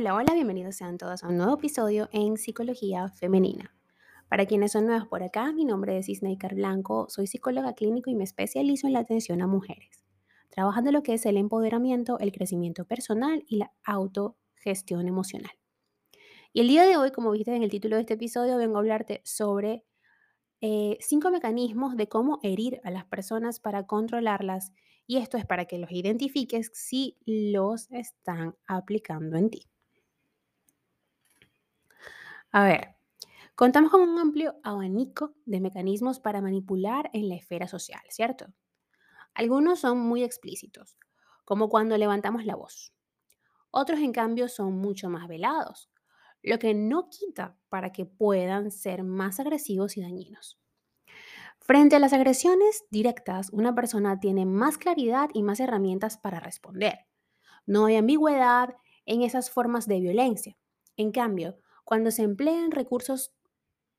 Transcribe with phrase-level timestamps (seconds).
[0.00, 3.76] Hola, hola, bienvenidos sean todos a un nuevo episodio en Psicología Femenina.
[4.30, 8.14] Para quienes son nuevos por acá, mi nombre es Isnaikar Blanco, soy psicóloga clínico y
[8.14, 10.02] me especializo en la atención a mujeres,
[10.48, 15.52] trabajando lo que es el empoderamiento, el crecimiento personal y la autogestión emocional.
[16.54, 18.80] Y el día de hoy, como viste en el título de este episodio, vengo a
[18.80, 19.84] hablarte sobre
[20.62, 24.72] eh, cinco mecanismos de cómo herir a las personas para controlarlas
[25.06, 29.70] y esto es para que los identifiques si los están aplicando en ti.
[32.52, 32.96] A ver,
[33.54, 38.46] contamos con un amplio abanico de mecanismos para manipular en la esfera social, ¿cierto?
[39.34, 40.98] Algunos son muy explícitos,
[41.44, 42.92] como cuando levantamos la voz.
[43.70, 45.90] Otros, en cambio, son mucho más velados,
[46.42, 50.58] lo que no quita para que puedan ser más agresivos y dañinos.
[51.60, 57.06] Frente a las agresiones directas, una persona tiene más claridad y más herramientas para responder.
[57.66, 58.74] No hay ambigüedad
[59.06, 60.56] en esas formas de violencia.
[60.96, 61.58] En cambio,
[61.90, 63.34] cuando se emplean recursos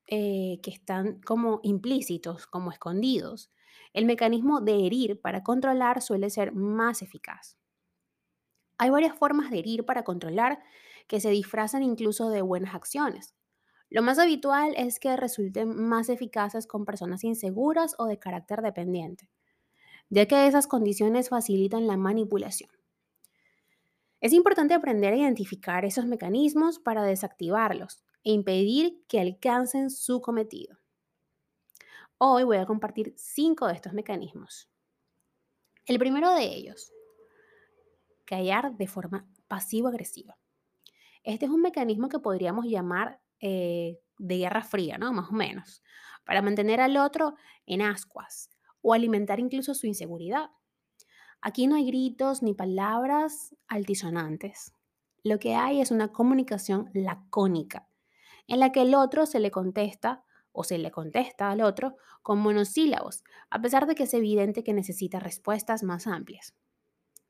[0.08, 3.52] eh, que están como implícitos, como escondidos,
[3.94, 7.58] el mecanismo de herir para controlar suele ser más eficaz.
[8.78, 10.62] Hay varias formas de herir para controlar
[11.08, 13.34] que se disfrazan incluso de buenas acciones.
[13.90, 19.30] Lo más habitual es que resulten más eficaces con personas inseguras o de carácter dependiente,
[20.10, 22.72] ya que esas condiciones facilitan la manipulación.
[24.22, 30.78] Es importante aprender a identificar esos mecanismos para desactivarlos e impedir que alcancen su cometido.
[32.20, 34.70] Hoy voy a compartir cinco de estos mecanismos.
[35.88, 36.94] El primero de ellos,
[38.26, 40.38] callar de forma pasivo-agresiva.
[41.24, 45.12] Este es un mecanismo que podríamos llamar eh, de guerra fría, ¿no?
[45.14, 45.82] Más o menos,
[46.26, 47.34] para mantener al otro
[47.66, 48.52] en ascuas
[48.84, 50.52] o alimentar incluso su inseguridad.
[51.42, 54.76] Aquí no hay gritos ni palabras altisonantes.
[55.24, 57.88] Lo que hay es una comunicación lacónica,
[58.48, 62.40] en la que el otro se le contesta o se le contesta al otro con
[62.40, 66.54] monosílabos, a pesar de que es evidente que necesita respuestas más amplias.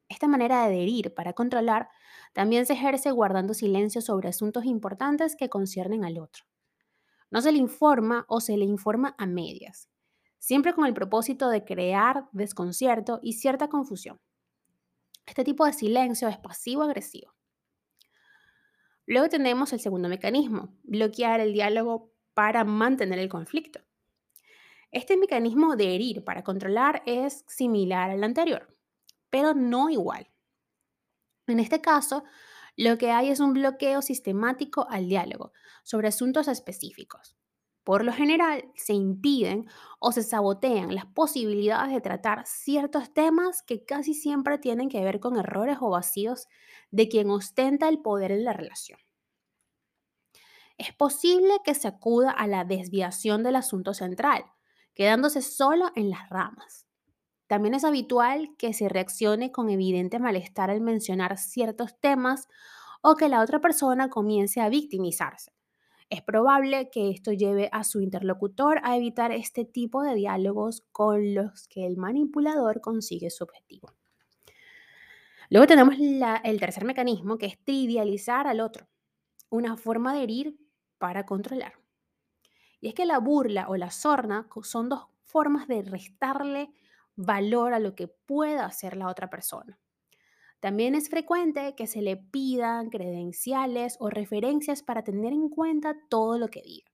[0.10, 1.88] Esta manera de herir para controlar
[2.34, 6.44] también se ejerce guardando silencio sobre asuntos importantes que conciernen al otro.
[7.30, 9.91] No se le informa o se le informa a medias,
[10.42, 14.20] siempre con el propósito de crear desconcierto y cierta confusión.
[15.28, 17.36] Este tipo de silencio es pasivo-agresivo.
[19.06, 23.82] Luego tenemos el segundo mecanismo, bloquear el diálogo para mantener el conflicto.
[24.90, 28.76] Este mecanismo de herir para controlar es similar al anterior,
[29.30, 30.32] pero no igual.
[31.46, 32.24] En este caso,
[32.76, 35.54] lo que hay es un bloqueo sistemático al diálogo
[35.84, 37.38] sobre asuntos específicos.
[37.84, 39.68] Por lo general, se impiden
[40.00, 45.20] o se sabotean las posibilidades de tratar ciertos temas que casi siempre tienen que ver
[45.20, 46.48] con errores o vacíos
[46.92, 49.00] de quien ostenta el poder en la relación.
[50.78, 54.44] Es posible que se acuda a la desviación del asunto central,
[54.94, 56.88] quedándose solo en las ramas.
[57.48, 62.48] También es habitual que se reaccione con evidente malestar al mencionar ciertos temas
[63.02, 65.52] o que la otra persona comience a victimizarse.
[66.12, 71.34] Es probable que esto lleve a su interlocutor a evitar este tipo de diálogos con
[71.34, 73.94] los que el manipulador consigue su objetivo.
[75.50, 78.90] Luego tenemos el tercer mecanismo, que es trivializar al otro,
[79.50, 80.60] una forma de herir
[80.98, 81.76] para controlar.
[82.82, 86.74] Y es que la burla o la sorna son dos formas de restarle
[87.16, 89.80] valor a lo que pueda hacer la otra persona.
[90.62, 96.38] También es frecuente que se le pidan credenciales o referencias para tener en cuenta todo
[96.38, 96.92] lo que diga.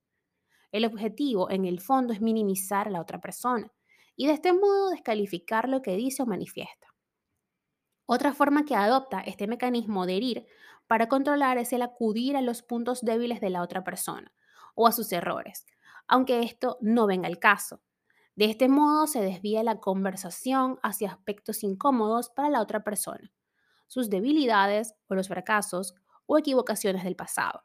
[0.72, 3.70] El objetivo, en el fondo, es minimizar a la otra persona
[4.16, 6.88] y de este modo descalificar lo que dice o manifiesta.
[8.06, 10.48] Otra forma que adopta este mecanismo de herir
[10.88, 14.34] para controlar es el acudir a los puntos débiles de la otra persona
[14.76, 15.66] o a sus errores,
[16.08, 17.82] aunque esto no venga al caso.
[18.38, 23.34] De este modo se desvía la conversación hacia aspectos incómodos para la otra persona,
[23.88, 25.96] sus debilidades o los fracasos
[26.26, 27.64] o equivocaciones del pasado.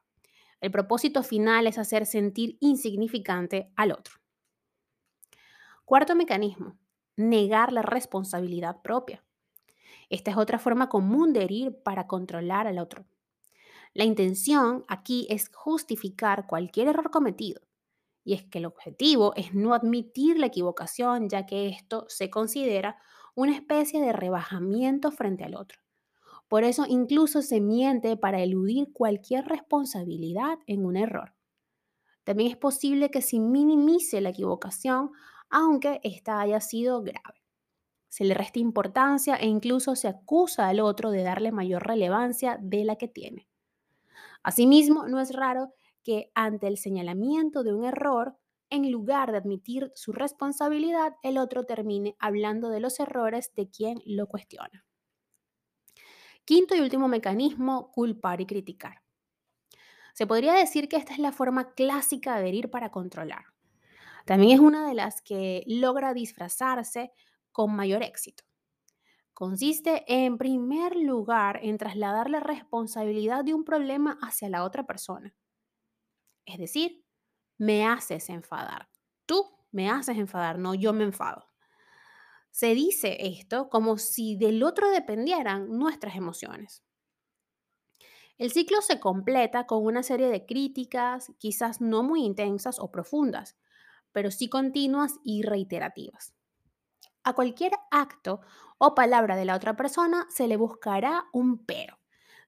[0.61, 4.15] El propósito final es hacer sentir insignificante al otro.
[5.85, 6.79] Cuarto mecanismo,
[7.17, 9.25] negar la responsabilidad propia.
[10.09, 13.05] Esta es otra forma común de herir para controlar al otro.
[13.93, 17.61] La intención aquí es justificar cualquier error cometido,
[18.25, 22.97] y es que el objetivo es no admitir la equivocación, ya que esto se considera
[23.35, 25.82] una especie de rebajamiento frente al otro.
[26.53, 31.33] Por eso incluso se miente para eludir cualquier responsabilidad en un error.
[32.25, 35.13] También es posible que se minimice la equivocación,
[35.49, 37.43] aunque ésta haya sido grave.
[38.11, 42.85] Se le resta importancia e incluso se acusa al otro de darle mayor relevancia de
[42.85, 43.49] la que tiene.
[44.43, 45.73] Asimismo, no es raro
[46.05, 48.37] que ante el señalamiento de un error,
[48.69, 54.03] en lugar de admitir su responsabilidad, el otro termine hablando de los errores de quien
[54.05, 54.85] lo cuestiona.
[56.53, 59.01] Quinto y último mecanismo, culpar y criticar.
[60.13, 63.47] Se podría decir que esta es la forma clásica de herir para controlar.
[64.27, 67.11] También es una de las que logra disfrazarse
[67.53, 68.45] con mayor éxito.
[69.33, 75.35] Consiste en primer lugar en trasladar la responsabilidad de un problema hacia la otra persona.
[76.45, 77.03] Es decir,
[77.57, 78.91] me haces enfadar.
[79.25, 81.52] Tú me haces enfadar, no yo me enfado.
[82.53, 86.83] Se dice esto como si del otro dependieran nuestras emociones.
[88.37, 93.57] El ciclo se completa con una serie de críticas, quizás no muy intensas o profundas,
[94.13, 96.35] pero sí continuas y reiterativas.
[97.25, 98.41] A cualquier acto
[98.77, 102.01] o palabra de la otra persona se le buscará un pero,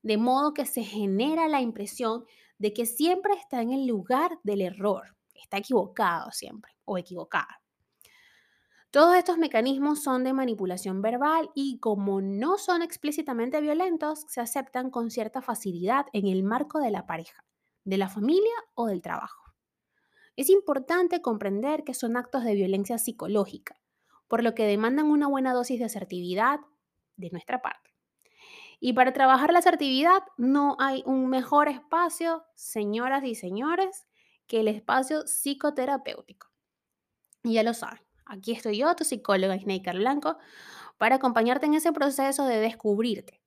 [0.03, 2.27] de modo que se genera la impresión
[2.59, 7.64] de que siempre está en el lugar del error, está equivocado siempre o equivocada.
[8.95, 14.91] Todos estos mecanismos son de manipulación verbal y como no son explícitamente violentos, se aceptan
[14.91, 17.45] con cierta facilidad en el marco de la pareja,
[17.83, 19.53] de la familia o del trabajo.
[20.37, 23.81] Es importante comprender que son actos de violencia psicológica,
[24.29, 26.61] por lo que demandan una buena dosis de asertividad
[27.17, 27.97] de nuestra parte.
[28.79, 34.07] Y para trabajar la asertividad no hay un mejor espacio, señoras y señores,
[34.47, 36.47] que el espacio psicoterapéutico.
[37.43, 40.37] Ya lo saben, aquí estoy yo, tu psicóloga Snaker Blanco,
[40.99, 43.41] para acompañarte en ese proceso de descubrirte.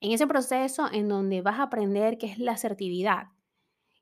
[0.00, 3.28] En ese proceso en donde vas a aprender qué es la asertividad,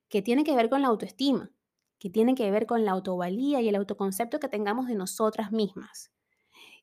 [0.08, 1.50] que tiene que ver con la autoestima,
[1.98, 6.10] que tiene que ver con la autovalía y el autoconcepto que tengamos de nosotras mismas.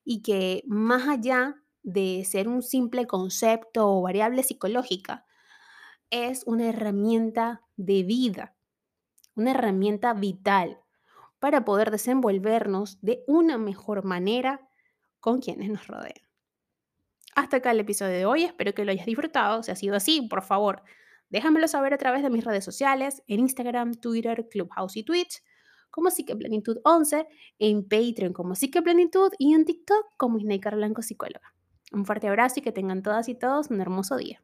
[0.04, 5.26] Y que más allá de ser un simple concepto o variable psicológica,
[6.10, 8.56] es una herramienta de vida,
[9.34, 10.79] una herramienta vital
[11.40, 14.68] para poder desenvolvernos de una mejor manera
[15.18, 16.22] con quienes nos rodean.
[17.34, 19.62] Hasta acá el episodio de hoy, espero que lo hayas disfrutado.
[19.62, 20.82] Si ha sido así, por favor,
[21.30, 25.42] Déjamelo saber a través de mis redes sociales, en Instagram, Twitter, Clubhouse y Twitch,
[25.90, 27.26] como Psiqueplenitud 11,
[27.60, 31.54] en Patreon como Psiqueplenitud y en TikTok como Snaker Blanco Psicóloga.
[31.92, 34.42] Un fuerte abrazo y que tengan todas y todos un hermoso día.